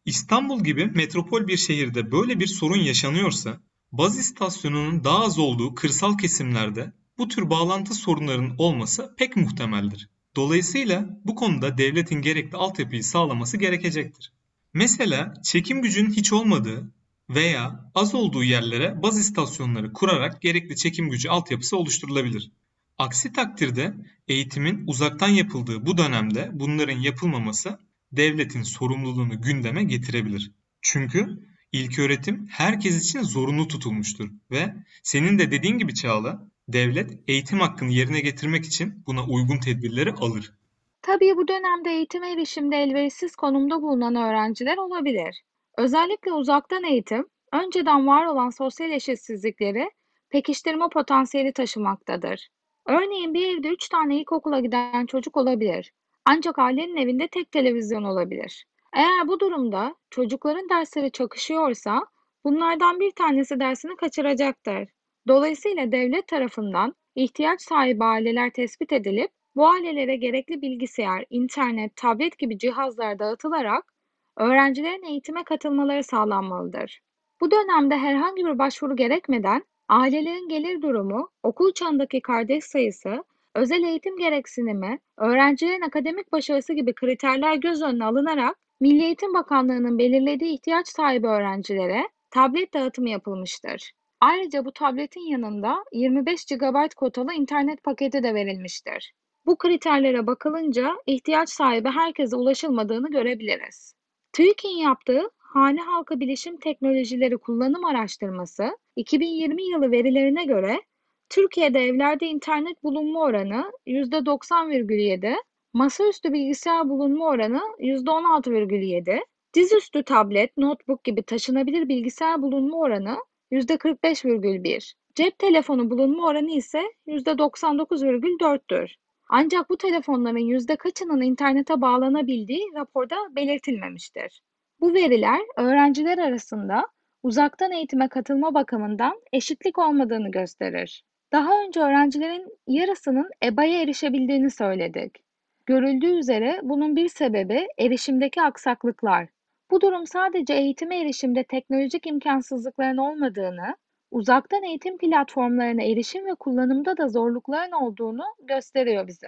İstanbul 0.06 0.64
gibi 0.64 0.86
metropol 0.86 1.48
bir 1.48 1.58
şehirde 1.58 2.12
böyle 2.12 2.40
bir 2.40 2.48
sorun 2.48 2.80
yaşanıyorsa 2.80 3.62
baz 3.92 4.18
istasyonunun 4.18 5.04
daha 5.04 5.24
az 5.24 5.40
olduğu 5.40 5.76
kırsal 5.76 6.18
kesimlerde 6.18 6.94
bu 7.18 7.28
tür 7.28 7.50
bağlantı 7.50 7.94
sorunlarının 7.94 8.56
olması 8.58 9.16
pek 9.18 9.36
muhtemeldir. 9.36 10.10
Dolayısıyla 10.36 11.20
bu 11.26 11.36
konuda 11.36 11.78
devletin 11.78 12.22
gerekli 12.22 12.58
altyapıyı 12.58 13.04
sağlaması 13.04 13.58
gerekecektir. 13.58 14.34
Mesela 14.74 15.34
çekim 15.44 15.82
gücünün 15.82 16.12
hiç 16.12 16.34
olmadığı 16.34 16.92
veya 17.30 17.92
az 17.96 18.16
olduğu 18.16 18.44
yerlere 18.44 19.04
baz 19.04 19.20
istasyonları 19.20 19.94
kurarak 19.94 20.42
gerekli 20.42 20.76
çekim 20.76 21.10
gücü 21.10 21.30
altyapısı 21.30 21.78
oluşturulabilir. 21.78 22.52
Aksi 22.98 23.34
takdirde 23.34 23.94
eğitimin 24.28 24.84
uzaktan 24.88 25.30
yapıldığı 25.30 25.86
bu 25.86 25.98
dönemde 25.98 26.50
bunların 26.54 27.00
yapılmaması 27.00 27.80
devletin 28.12 28.64
sorumluluğunu 28.64 29.42
gündeme 29.42 29.84
getirebilir. 29.84 30.52
Çünkü 30.82 31.40
ilköğretim 31.72 32.48
herkes 32.52 33.06
için 33.06 33.22
zorunlu 33.22 33.68
tutulmuştur 33.68 34.30
ve 34.52 34.74
senin 35.04 35.40
de 35.40 35.52
dediğin 35.52 35.78
gibi 35.78 35.94
Çağla, 35.94 36.48
devlet 36.68 37.12
eğitim 37.28 37.60
hakkını 37.60 37.92
yerine 37.92 38.20
getirmek 38.20 38.66
için 38.66 39.04
buna 39.08 39.26
uygun 39.26 39.60
tedbirleri 39.60 40.12
alır. 40.12 40.54
Tabii 41.02 41.38
bu 41.38 41.48
dönemde 41.48 41.90
eğitime 41.90 42.32
erişimde 42.32 42.76
elverişsiz 42.76 43.36
konumda 43.36 43.82
bulunan 43.82 44.16
öğrenciler 44.16 44.78
olabilir. 44.78 45.44
Özellikle 45.78 46.34
uzaktan 46.34 46.84
eğitim, 46.84 47.26
önceden 47.54 48.08
var 48.08 48.26
olan 48.26 48.50
sosyal 48.50 48.92
eşitsizlikleri 48.92 49.92
pekiştirme 50.30 50.90
potansiyeli 50.90 51.54
taşımaktadır. 51.54 52.50
Örneğin 52.86 53.34
bir 53.34 53.58
evde 53.58 53.70
üç 53.70 53.90
tane 53.90 54.20
ilkokula 54.20 54.60
giden 54.60 55.06
çocuk 55.06 55.38
olabilir. 55.38 55.94
Ancak 56.26 56.60
ailenin 56.60 56.98
evinde 56.98 57.28
tek 57.28 57.52
televizyon 57.52 58.04
olabilir. 58.04 58.66
Eğer 58.98 59.28
bu 59.28 59.40
durumda 59.40 59.96
çocukların 60.10 60.70
dersleri 60.70 61.12
çakışıyorsa 61.12 62.06
bunlardan 62.44 63.00
bir 63.00 63.12
tanesi 63.12 63.60
dersini 63.60 63.96
kaçıracaktır. 63.96 64.90
Dolayısıyla 65.28 65.92
devlet 65.92 66.28
tarafından 66.28 66.96
ihtiyaç 67.16 67.62
sahibi 67.62 68.04
aileler 68.04 68.50
tespit 68.50 68.94
edilip 68.94 69.32
bu 69.56 69.68
ailelere 69.68 70.16
gerekli 70.16 70.62
bilgisayar, 70.62 71.26
internet, 71.30 71.96
tablet 71.96 72.38
gibi 72.38 72.58
cihazlar 72.58 73.20
dağıtılarak 73.20 73.94
öğrencilerin 74.38 75.04
eğitime 75.04 75.44
katılmaları 75.44 76.04
sağlanmalıdır. 76.04 77.02
Bu 77.42 77.52
dönemde 77.52 77.98
herhangi 77.98 78.46
bir 78.46 78.60
başvuru 78.60 78.96
gerekmeden 78.96 79.64
ailelerin 79.90 80.50
gelir 80.50 80.82
durumu, 80.82 81.30
okul 81.44 81.74
çağındaki 81.74 82.22
kardeş 82.22 82.64
sayısı, 82.64 83.24
özel 83.56 83.84
eğitim 83.84 84.18
gereksinimi, 84.18 85.00
öğrencilerin 85.18 85.82
akademik 85.82 86.32
başarısı 86.32 86.74
gibi 86.74 86.94
kriterler 86.94 87.56
göz 87.56 87.82
önüne 87.82 88.06
alınarak 88.06 88.67
Milli 88.80 89.04
Eğitim 89.04 89.34
Bakanlığı'nın 89.34 89.98
belirlediği 89.98 90.54
ihtiyaç 90.54 90.88
sahibi 90.88 91.28
öğrencilere 91.28 92.10
tablet 92.32 92.74
dağıtımı 92.74 93.10
yapılmıştır. 93.10 93.92
Ayrıca 94.22 94.66
bu 94.66 94.72
tabletin 94.72 95.32
yanında 95.32 95.84
25 95.94 96.46
GB 96.46 96.94
kotalı 96.96 97.34
internet 97.34 97.84
paketi 97.84 98.24
de 98.24 98.34
verilmiştir. 98.34 99.14
Bu 99.46 99.58
kriterlere 99.58 100.28
bakılınca 100.28 100.96
ihtiyaç 101.06 101.50
sahibi 101.50 101.90
herkese 101.90 102.36
ulaşılmadığını 102.36 103.12
görebiliriz. 103.12 103.96
TÜİK'in 104.34 104.78
yaptığı 104.78 105.30
Hane 105.38 105.82
Halkı 105.82 106.20
Bilişim 106.20 106.58
Teknolojileri 106.58 107.38
Kullanım 107.38 107.86
Araştırması 107.86 108.78
2020 108.96 109.64
yılı 109.64 109.92
verilerine 109.92 110.46
göre 110.46 110.82
Türkiye'de 111.30 111.80
evlerde 111.80 112.26
internet 112.26 112.84
bulunma 112.84 113.20
oranı 113.20 113.72
%90,7, 113.88 115.36
masaüstü 115.78 116.34
bilgisayar 116.34 116.90
bulunma 116.90 117.26
oranı 117.26 117.62
%16,7, 117.80 119.20
dizüstü 119.54 120.04
tablet, 120.04 120.58
notebook 120.58 121.04
gibi 121.04 121.24
taşınabilir 121.24 121.90
bilgisayar 121.90 122.42
bulunma 122.42 122.78
oranı 122.78 123.18
%45,1, 123.52 124.94
cep 125.16 125.40
telefonu 125.40 125.90
bulunma 125.90 126.28
oranı 126.28 126.52
ise 126.52 126.82
%99,4'tür. 127.08 128.96
Ancak 129.30 129.70
bu 129.70 129.78
telefonların 129.78 130.38
yüzde 130.38 130.76
kaçının 130.76 131.22
internete 131.22 131.82
bağlanabildiği 131.82 132.66
raporda 132.76 133.16
belirtilmemiştir. 133.36 134.42
Bu 134.80 134.94
veriler 134.94 135.42
öğrenciler 135.58 136.18
arasında 136.18 136.88
uzaktan 137.24 137.72
eğitime 137.72 138.08
katılma 138.08 138.54
bakımından 138.54 139.22
eşitlik 139.34 139.78
olmadığını 139.78 140.32
gösterir. 140.32 141.04
Daha 141.32 141.62
önce 141.68 141.80
öğrencilerin 141.80 142.58
yarısının 142.68 143.30
EBA'ya 143.44 143.82
erişebildiğini 143.82 144.52
söyledik. 144.52 145.27
Görüldüğü 145.68 146.20
üzere 146.20 146.60
bunun 146.64 146.96
bir 146.96 147.10
sebebi 147.10 147.68
erişimdeki 147.78 148.42
aksaklıklar. 148.42 149.28
Bu 149.72 149.82
durum 149.82 150.08
sadece 150.08 150.54
eğitime 150.54 151.02
erişimde 151.02 151.44
teknolojik 151.44 152.08
imkansızlıkların 152.08 152.98
olmadığını, 152.98 153.76
uzaktan 154.12 154.64
eğitim 154.64 154.98
platformlarına 154.98 155.84
erişim 155.84 156.26
ve 156.26 156.36
kullanımda 156.40 156.98
da 156.98 157.08
zorlukların 157.08 157.72
olduğunu 157.72 158.24
gösteriyor 158.48 159.08
bize. 159.08 159.28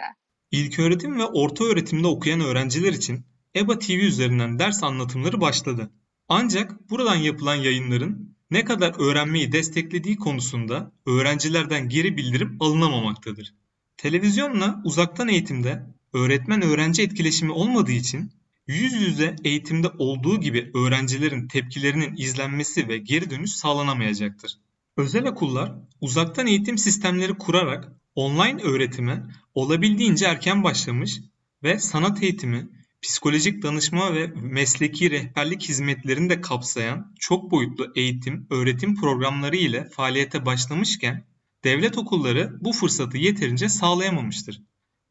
İlköğretim 0.51 1.19
ve 1.19 1.25
orta 1.25 1.63
öğretimde 1.63 2.07
okuyan 2.07 2.41
öğrenciler 2.41 2.93
için 2.93 3.25
EBA 3.55 3.79
TV 3.79 3.91
üzerinden 3.91 4.59
ders 4.59 4.83
anlatımları 4.83 5.41
başladı. 5.41 5.91
Ancak 6.27 6.89
buradan 6.89 7.15
yapılan 7.15 7.55
yayınların 7.55 8.35
ne 8.51 8.63
kadar 8.63 9.09
öğrenmeyi 9.09 9.51
desteklediği 9.51 10.17
konusunda 10.17 10.91
öğrencilerden 11.07 11.89
geri 11.89 12.17
bildirim 12.17 12.57
alınamamaktadır. 12.59 13.53
Televizyonla 13.97 14.81
uzaktan 14.85 15.27
eğitimde 15.27 15.98
öğretmen 16.13 16.61
öğrenci 16.61 17.01
etkileşimi 17.01 17.51
olmadığı 17.51 17.91
için 17.91 18.31
yüz 18.67 18.93
yüze 18.93 19.35
eğitimde 19.43 19.87
olduğu 19.87 20.39
gibi 20.39 20.71
öğrencilerin 20.73 21.47
tepkilerinin 21.47 22.15
izlenmesi 22.17 22.87
ve 22.87 22.97
geri 22.97 23.29
dönüş 23.29 23.51
sağlanamayacaktır. 23.51 24.57
Özel 24.97 25.27
okullar 25.27 25.75
uzaktan 26.01 26.47
eğitim 26.47 26.77
sistemleri 26.77 27.33
kurarak 27.33 27.91
online 28.15 28.61
öğretime 28.61 29.23
olabildiğince 29.53 30.25
erken 30.25 30.63
başlamış 30.63 31.19
ve 31.63 31.79
sanat 31.79 32.23
eğitimi, 32.23 32.69
psikolojik 33.01 33.63
danışma 33.63 34.13
ve 34.13 34.27
mesleki 34.27 35.11
rehberlik 35.11 35.69
hizmetlerini 35.69 36.29
de 36.29 36.41
kapsayan 36.41 37.15
çok 37.19 37.51
boyutlu 37.51 37.91
eğitim, 37.95 38.47
öğretim 38.49 38.95
programları 38.95 39.55
ile 39.55 39.89
faaliyete 39.89 40.45
başlamışken 40.45 41.25
devlet 41.63 41.97
okulları 41.97 42.57
bu 42.61 42.73
fırsatı 42.73 43.17
yeterince 43.17 43.69
sağlayamamıştır. 43.69 44.61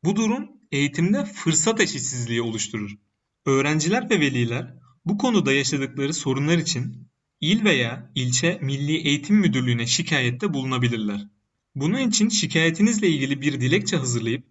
Bu 0.05 0.17
durum 0.17 0.51
eğitimde 0.73 1.25
fırsat 1.25 1.81
eşitsizliği 1.81 2.43
oluşturur. 2.43 2.91
Öğrenciler 3.47 4.11
ve 4.11 4.21
veliler 4.21 4.75
bu 5.05 5.19
konuda 5.19 5.53
yaşadıkları 5.53 6.15
sorunlar 6.15 6.59
için 6.59 7.09
il 7.41 7.65
veya 7.65 8.11
ilçe 8.15 8.59
Milli 8.63 8.97
Eğitim 9.09 9.37
Müdürlüğü'ne 9.37 9.87
şikayette 9.87 10.55
bulunabilirler. 10.55 11.27
Bunun 11.75 11.99
için 11.99 12.29
şikayetinizle 12.29 13.09
ilgili 13.09 13.41
bir 13.41 13.61
dilekçe 13.61 13.97
hazırlayıp 13.97 14.45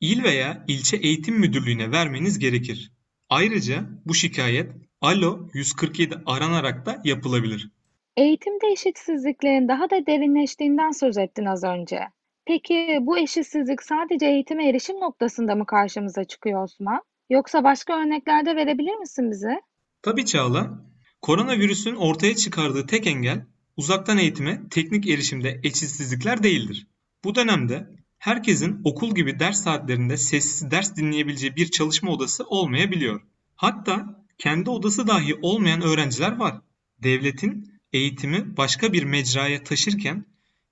il 0.00 0.22
veya 0.22 0.64
ilçe 0.68 0.96
eğitim 0.96 1.38
müdürlüğüne 1.38 1.90
vermeniz 1.90 2.38
gerekir. 2.38 2.92
Ayrıca 3.28 3.84
bu 4.06 4.14
şikayet 4.14 4.72
Alo 5.00 5.48
147 5.54 6.14
aranarak 6.26 6.86
da 6.86 7.02
yapılabilir. 7.04 7.70
Eğitimde 8.16 8.66
eşitsizliklerin 8.72 9.68
daha 9.68 9.90
da 9.90 10.06
derinleştiğinden 10.06 10.90
söz 10.90 11.18
ettin 11.18 11.44
az 11.44 11.64
önce. 11.64 12.00
Peki 12.46 12.98
bu 13.00 13.18
eşitsizlik 13.18 13.82
sadece 13.82 14.26
eğitime 14.26 14.68
erişim 14.68 14.96
noktasında 14.96 15.54
mı 15.54 15.66
karşımıza 15.66 16.24
çıkıyor 16.24 16.64
Osman? 16.64 17.00
Yoksa 17.30 17.64
başka 17.64 18.02
örneklerde 18.02 18.56
verebilir 18.56 18.94
misin 18.94 19.30
bize? 19.30 19.60
Tabii 20.02 20.24
Çağla. 20.24 20.84
Koronavirüsün 21.22 21.94
ortaya 21.94 22.36
çıkardığı 22.36 22.86
tek 22.86 23.06
engel 23.06 23.46
uzaktan 23.76 24.18
eğitime 24.18 24.68
teknik 24.70 25.08
erişimde 25.08 25.60
eşitsizlikler 25.62 26.42
değildir. 26.42 26.86
Bu 27.24 27.34
dönemde 27.34 27.88
herkesin 28.18 28.80
okul 28.84 29.14
gibi 29.14 29.38
ders 29.38 29.62
saatlerinde 29.62 30.16
sessiz 30.16 30.70
ders 30.70 30.96
dinleyebileceği 30.96 31.56
bir 31.56 31.70
çalışma 31.70 32.10
odası 32.10 32.44
olmayabiliyor. 32.44 33.20
Hatta 33.56 34.24
kendi 34.38 34.70
odası 34.70 35.06
dahi 35.06 35.34
olmayan 35.42 35.82
öğrenciler 35.82 36.36
var. 36.36 36.60
Devletin 37.02 37.80
eğitimi 37.92 38.56
başka 38.56 38.92
bir 38.92 39.04
mecraya 39.04 39.64
taşırken 39.64 40.24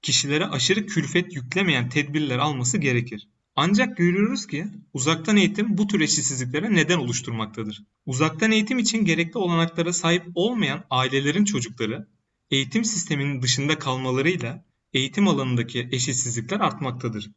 kişilere 0.03 0.47
aşırı 0.47 0.87
külfet 0.87 1.35
yüklemeyen 1.35 1.89
tedbirler 1.89 2.39
alması 2.39 2.79
gerekir. 2.79 3.29
Ancak 3.57 3.97
görüyoruz 3.97 4.47
ki 4.47 4.67
uzaktan 4.93 5.37
eğitim 5.37 5.79
bu 5.79 5.87
tür 5.87 6.01
eşitsizliklere 6.01 6.75
neden 6.75 6.99
oluşturmaktadır. 6.99 7.83
Uzaktan 8.07 8.53
eğitim 8.53 8.79
için 8.79 9.05
gerekli 9.05 9.39
olanaklara 9.39 9.93
sahip 9.93 10.23
olmayan 10.35 10.85
ailelerin 10.91 11.45
çocukları 11.45 12.07
eğitim 12.51 12.85
sisteminin 12.85 13.43
dışında 13.43 13.79
kalmalarıyla 13.79 14.65
eğitim 14.95 15.29
alanındaki 15.29 15.89
eşitsizlikler 15.93 16.61
artmaktadır. 16.61 17.31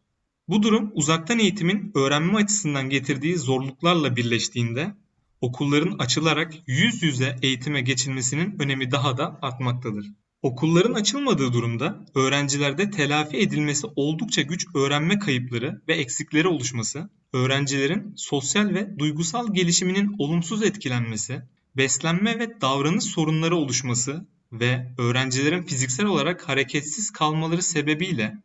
Bu 0.47 0.63
durum 0.63 0.91
uzaktan 0.93 1.39
eğitimin 1.39 1.91
öğrenme 1.95 2.37
açısından 2.37 2.89
getirdiği 2.89 3.37
zorluklarla 3.37 4.15
birleştiğinde 4.15 4.95
okulların 5.41 5.97
açılarak 5.99 6.53
yüz 6.67 7.03
yüze 7.03 7.35
eğitime 7.41 7.81
geçilmesinin 7.81 8.59
önemi 8.59 8.91
daha 8.91 9.17
da 9.17 9.39
artmaktadır. 9.41 10.05
Okulların 10.45 10.93
açılmadığı 10.93 11.53
durumda 11.53 12.05
öğrencilerde 12.15 12.91
telafi 12.91 13.37
edilmesi 13.37 13.87
oldukça 13.95 14.41
güç 14.41 14.67
öğrenme 14.75 15.19
kayıpları 15.19 15.81
ve 15.87 15.93
eksikleri 15.93 16.47
oluşması, 16.47 17.09
öğrencilerin 17.33 18.13
sosyal 18.15 18.73
ve 18.73 18.99
duygusal 18.99 19.53
gelişiminin 19.53 20.15
olumsuz 20.19 20.63
etkilenmesi, 20.63 21.41
beslenme 21.77 22.39
ve 22.39 22.61
davranış 22.61 23.03
sorunları 23.03 23.55
oluşması 23.55 24.25
ve 24.51 24.91
öğrencilerin 24.97 25.63
fiziksel 25.63 26.05
olarak 26.05 26.49
hareketsiz 26.49 27.11
kalmaları 27.11 27.61
sebebiyle 27.61 28.37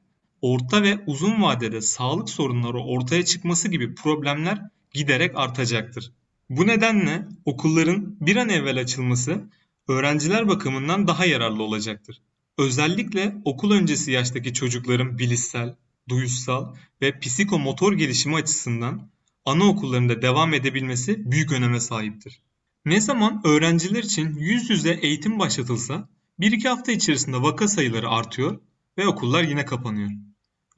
orta 0.42 0.82
ve 0.82 0.98
uzun 1.06 1.42
vadede 1.42 1.80
sağlık 1.80 2.30
sorunları 2.30 2.78
ortaya 2.78 3.24
çıkması 3.24 3.68
gibi 3.68 3.94
problemler 3.94 4.62
giderek 4.92 5.32
artacaktır. 5.34 6.12
Bu 6.50 6.66
nedenle 6.66 7.28
okulların 7.44 8.16
bir 8.20 8.36
an 8.36 8.48
evvel 8.48 8.80
açılması 8.80 9.44
öğrenciler 9.90 10.48
bakımından 10.48 11.08
daha 11.08 11.26
yararlı 11.26 11.62
olacaktır. 11.62 12.22
Özellikle 12.58 13.36
okul 13.44 13.70
öncesi 13.72 14.12
yaştaki 14.12 14.54
çocukların 14.54 15.18
bilişsel, 15.18 15.76
duyuşsal 16.08 16.74
ve 17.02 17.18
psikomotor 17.18 17.92
gelişimi 17.92 18.36
açısından 18.36 19.10
anaokullarında 19.44 20.22
devam 20.22 20.54
edebilmesi 20.54 21.30
büyük 21.30 21.52
öneme 21.52 21.80
sahiptir. 21.80 22.42
Ne 22.84 23.00
zaman 23.00 23.40
öğrenciler 23.44 24.02
için 24.02 24.34
yüz 24.34 24.70
yüze 24.70 24.98
eğitim 25.02 25.38
başlatılsa 25.38 26.08
bir 26.40 26.52
iki 26.52 26.68
hafta 26.68 26.92
içerisinde 26.92 27.42
vaka 27.42 27.68
sayıları 27.68 28.08
artıyor 28.08 28.60
ve 28.98 29.06
okullar 29.06 29.42
yine 29.42 29.64
kapanıyor. 29.64 30.10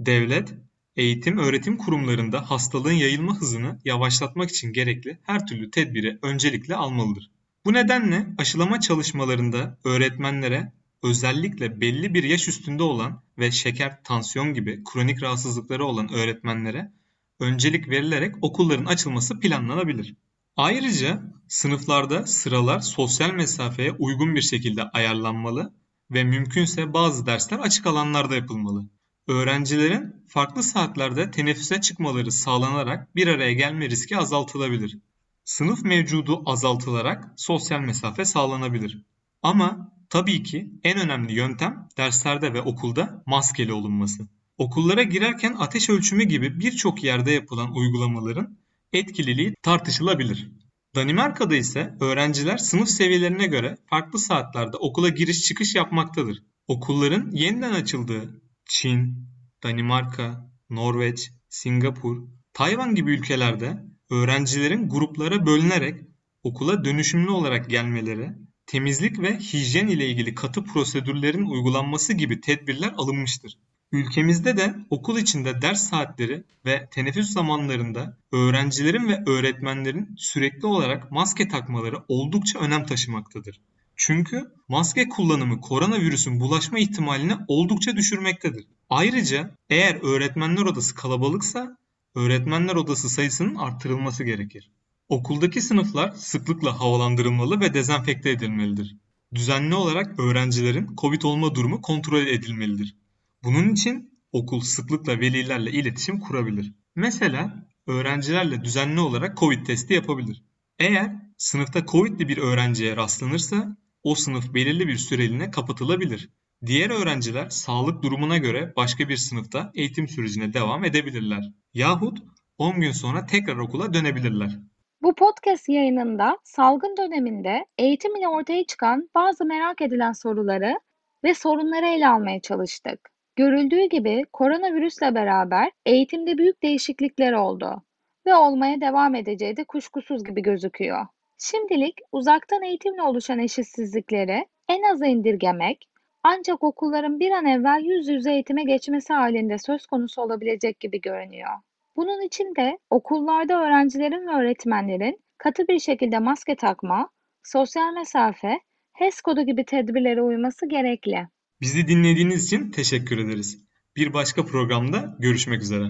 Devlet, 0.00 0.54
eğitim 0.96 1.38
öğretim 1.38 1.76
kurumlarında 1.76 2.50
hastalığın 2.50 2.92
yayılma 2.92 3.40
hızını 3.40 3.78
yavaşlatmak 3.84 4.50
için 4.50 4.72
gerekli 4.72 5.18
her 5.22 5.46
türlü 5.46 5.70
tedbiri 5.70 6.18
öncelikle 6.22 6.76
almalıdır. 6.76 7.31
Bu 7.64 7.72
nedenle 7.72 8.26
aşılama 8.38 8.80
çalışmalarında 8.80 9.78
öğretmenlere 9.84 10.72
özellikle 11.02 11.80
belli 11.80 12.14
bir 12.14 12.24
yaş 12.24 12.48
üstünde 12.48 12.82
olan 12.82 13.22
ve 13.38 13.50
şeker, 13.50 14.04
tansiyon 14.04 14.54
gibi 14.54 14.82
kronik 14.92 15.22
rahatsızlıkları 15.22 15.84
olan 15.84 16.12
öğretmenlere 16.12 16.92
öncelik 17.40 17.88
verilerek 17.88 18.34
okulların 18.42 18.84
açılması 18.84 19.40
planlanabilir. 19.40 20.14
Ayrıca 20.56 21.22
sınıflarda 21.48 22.26
sıralar 22.26 22.80
sosyal 22.80 23.30
mesafeye 23.30 23.92
uygun 23.92 24.34
bir 24.34 24.42
şekilde 24.42 24.82
ayarlanmalı 24.82 25.74
ve 26.10 26.24
mümkünse 26.24 26.92
bazı 26.92 27.26
dersler 27.26 27.58
açık 27.58 27.86
alanlarda 27.86 28.34
yapılmalı. 28.34 28.88
Öğrencilerin 29.28 30.24
farklı 30.28 30.62
saatlerde 30.62 31.30
teneffüse 31.30 31.80
çıkmaları 31.80 32.32
sağlanarak 32.32 33.16
bir 33.16 33.26
araya 33.26 33.52
gelme 33.52 33.90
riski 33.90 34.16
azaltılabilir. 34.16 34.98
Sınıf 35.44 35.84
mevcudu 35.84 36.42
azaltılarak 36.46 37.34
sosyal 37.36 37.80
mesafe 37.80 38.24
sağlanabilir. 38.24 39.04
Ama 39.42 39.92
tabii 40.10 40.42
ki 40.42 40.72
en 40.84 40.98
önemli 40.98 41.32
yöntem 41.32 41.88
derslerde 41.96 42.54
ve 42.54 42.62
okulda 42.62 43.22
maskeli 43.26 43.72
olunması. 43.72 44.28
Okullara 44.58 45.02
girerken 45.02 45.56
ateş 45.58 45.90
ölçümü 45.90 46.24
gibi 46.24 46.60
birçok 46.60 47.04
yerde 47.04 47.32
yapılan 47.32 47.76
uygulamaların 47.76 48.58
etkililiği 48.92 49.54
tartışılabilir. 49.62 50.52
Danimarka'da 50.94 51.56
ise 51.56 51.96
öğrenciler 52.00 52.58
sınıf 52.58 52.88
seviyelerine 52.88 53.46
göre 53.46 53.76
farklı 53.86 54.18
saatlerde 54.18 54.76
okula 54.76 55.08
giriş 55.08 55.42
çıkış 55.42 55.74
yapmaktadır. 55.74 56.42
Okulların 56.66 57.30
yeniden 57.30 57.72
açıldığı 57.72 58.42
Çin, 58.68 59.28
Danimarka, 59.62 60.50
Norveç, 60.70 61.30
Singapur, 61.48 62.28
Tayvan 62.52 62.94
gibi 62.94 63.10
ülkelerde 63.10 63.91
öğrencilerin 64.12 64.88
gruplara 64.88 65.46
bölünerek 65.46 66.00
okula 66.42 66.84
dönüşümlü 66.84 67.30
olarak 67.30 67.70
gelmeleri, 67.70 68.30
temizlik 68.66 69.18
ve 69.18 69.38
hijyen 69.38 69.86
ile 69.86 70.08
ilgili 70.08 70.34
katı 70.34 70.64
prosedürlerin 70.64 71.46
uygulanması 71.46 72.12
gibi 72.12 72.40
tedbirler 72.40 72.92
alınmıştır. 72.96 73.58
Ülkemizde 73.92 74.56
de 74.56 74.74
okul 74.90 75.18
içinde 75.18 75.62
ders 75.62 75.88
saatleri 75.90 76.44
ve 76.66 76.88
teneffüs 76.90 77.30
zamanlarında 77.30 78.18
öğrencilerin 78.32 79.08
ve 79.08 79.22
öğretmenlerin 79.26 80.14
sürekli 80.16 80.66
olarak 80.66 81.12
maske 81.12 81.48
takmaları 81.48 81.96
oldukça 82.08 82.58
önem 82.58 82.86
taşımaktadır. 82.86 83.60
Çünkü 83.96 84.52
maske 84.68 85.08
kullanımı 85.08 85.60
koronavirüsün 85.60 86.40
bulaşma 86.40 86.78
ihtimalini 86.78 87.36
oldukça 87.48 87.96
düşürmektedir. 87.96 88.66
Ayrıca 88.90 89.56
eğer 89.70 89.98
öğretmenler 90.02 90.62
odası 90.62 90.94
kalabalıksa 90.94 91.76
öğretmenler 92.14 92.74
odası 92.74 93.08
sayısının 93.08 93.54
arttırılması 93.54 94.24
gerekir. 94.24 94.70
Okuldaki 95.08 95.60
sınıflar 95.60 96.10
sıklıkla 96.10 96.80
havalandırılmalı 96.80 97.60
ve 97.60 97.74
dezenfekte 97.74 98.30
edilmelidir. 98.30 98.96
Düzenli 99.34 99.74
olarak 99.74 100.20
öğrencilerin 100.20 100.96
COVID 101.00 101.22
olma 101.22 101.54
durumu 101.54 101.80
kontrol 101.80 102.26
edilmelidir. 102.26 102.96
Bunun 103.44 103.68
için 103.68 104.20
okul 104.32 104.60
sıklıkla 104.60 105.20
velilerle 105.20 105.70
iletişim 105.70 106.20
kurabilir. 106.20 106.72
Mesela 106.96 107.68
öğrencilerle 107.86 108.64
düzenli 108.64 109.00
olarak 109.00 109.38
COVID 109.38 109.66
testi 109.66 109.94
yapabilir. 109.94 110.42
Eğer 110.78 111.12
sınıfta 111.36 111.86
COVID'li 111.86 112.28
bir 112.28 112.38
öğrenciye 112.38 112.96
rastlanırsa 112.96 113.76
o 114.02 114.14
sınıf 114.14 114.54
belirli 114.54 114.88
bir 114.88 114.96
süreliğine 114.96 115.50
kapatılabilir. 115.50 116.30
Diğer 116.66 116.90
öğrenciler 116.90 117.48
sağlık 117.48 118.02
durumuna 118.02 118.38
göre 118.38 118.72
başka 118.76 119.08
bir 119.08 119.16
sınıfta 119.16 119.70
eğitim 119.74 120.08
sürecine 120.08 120.52
devam 120.52 120.84
edebilirler. 120.84 121.44
Yahut 121.74 122.18
10 122.58 122.80
gün 122.80 122.92
sonra 122.92 123.26
tekrar 123.26 123.56
okula 123.56 123.94
dönebilirler. 123.94 124.58
Bu 125.02 125.14
podcast 125.14 125.68
yayınında 125.68 126.38
salgın 126.44 126.96
döneminde 126.96 127.66
eğitim 127.78 128.16
ile 128.16 128.28
ortaya 128.28 128.66
çıkan 128.66 129.10
bazı 129.14 129.44
merak 129.44 129.80
edilen 129.80 130.12
soruları 130.12 130.80
ve 131.24 131.34
sorunları 131.34 131.86
ele 131.86 132.08
almaya 132.08 132.40
çalıştık. 132.40 133.10
Görüldüğü 133.36 133.84
gibi 133.84 134.24
koronavirüsle 134.32 135.14
beraber 135.14 135.70
eğitimde 135.86 136.38
büyük 136.38 136.62
değişiklikler 136.62 137.32
oldu 137.32 137.82
ve 138.26 138.34
olmaya 138.34 138.80
devam 138.80 139.14
edeceği 139.14 139.56
de 139.56 139.64
kuşkusuz 139.64 140.24
gibi 140.24 140.42
gözüküyor. 140.42 141.06
Şimdilik 141.38 141.94
uzaktan 142.12 142.62
eğitimle 142.62 143.02
oluşan 143.02 143.38
eşitsizlikleri 143.38 144.46
en 144.68 144.82
aza 144.92 145.06
indirgemek 145.06 145.88
ancak 146.22 146.64
okulların 146.64 147.20
bir 147.20 147.30
an 147.30 147.46
evvel 147.46 147.82
yüz 147.84 148.08
yüze 148.08 148.32
eğitime 148.32 148.64
geçmesi 148.64 149.12
halinde 149.12 149.58
söz 149.58 149.86
konusu 149.86 150.22
olabilecek 150.22 150.80
gibi 150.80 151.00
görünüyor. 151.00 151.50
Bunun 151.96 152.26
için 152.26 152.54
de 152.54 152.78
okullarda 152.90 153.62
öğrencilerin 153.62 154.26
ve 154.26 154.30
öğretmenlerin 154.30 155.20
katı 155.38 155.68
bir 155.68 155.78
şekilde 155.78 156.18
maske 156.18 156.56
takma, 156.56 157.08
sosyal 157.42 157.92
mesafe, 157.92 158.60
HES 158.92 159.20
kodu 159.20 159.42
gibi 159.42 159.64
tedbirlere 159.64 160.22
uyması 160.22 160.68
gerekli. 160.68 161.28
Bizi 161.60 161.88
dinlediğiniz 161.88 162.44
için 162.44 162.70
teşekkür 162.70 163.18
ederiz. 163.18 163.58
Bir 163.96 164.14
başka 164.14 164.46
programda 164.46 165.16
görüşmek 165.18 165.62
üzere. 165.62 165.84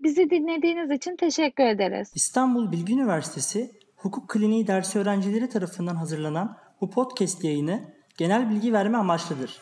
Bizi 0.00 0.30
dinlediğiniz 0.30 0.90
için 0.90 1.16
teşekkür 1.16 1.64
ederiz. 1.64 2.12
İstanbul 2.14 2.72
Bilgi 2.72 2.92
Üniversitesi 2.92 3.70
Hukuk 3.96 4.28
Kliniği 4.28 4.66
dersi 4.66 4.98
öğrencileri 4.98 5.48
tarafından 5.48 5.96
hazırlanan 5.96 6.56
bu 6.80 6.90
podcast 6.90 7.44
yayını 7.44 7.94
genel 8.18 8.50
bilgi 8.50 8.72
verme 8.72 8.98
amaçlıdır. 8.98 9.58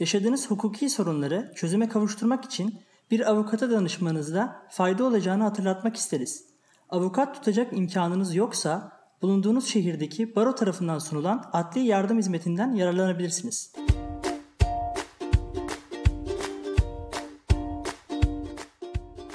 Yaşadığınız 0.00 0.50
hukuki 0.50 0.90
sorunları 0.90 1.52
çözüme 1.56 1.88
kavuşturmak 1.88 2.44
için 2.44 2.80
bir 3.10 3.30
avukata 3.30 3.70
danışmanızda 3.70 4.62
fayda 4.70 5.04
olacağını 5.04 5.42
hatırlatmak 5.42 5.96
isteriz. 5.96 6.44
Avukat 6.88 7.34
tutacak 7.34 7.72
imkanınız 7.72 8.34
yoksa 8.34 8.92
bulunduğunuz 9.22 9.66
şehirdeki 9.68 10.36
baro 10.36 10.54
tarafından 10.54 10.98
sunulan 10.98 11.50
adli 11.52 11.80
yardım 11.80 12.18
hizmetinden 12.18 12.74
yararlanabilirsiniz. 12.74 13.72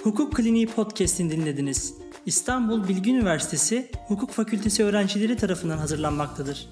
Hukuk 0.04 0.36
Kliniği 0.36 0.67
Podcast'ini 0.67 1.32
dinlediniz. 1.32 1.93
İstanbul 2.26 2.88
Bilgi 2.88 3.12
Üniversitesi 3.12 3.91
Hukuk 4.08 4.32
Fakültesi 4.32 4.84
öğrencileri 4.84 5.38
tarafından 5.38 5.78
hazırlanmaktadır. 5.78 6.69